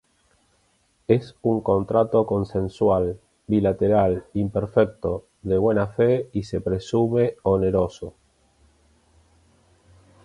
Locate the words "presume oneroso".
6.59-8.15